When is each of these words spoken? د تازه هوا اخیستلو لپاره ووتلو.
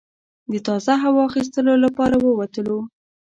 د 0.51 0.53
تازه 0.67 0.93
هوا 1.03 1.21
اخیستلو 1.29 1.73
لپاره 1.85 2.15
ووتلو. 2.19 2.79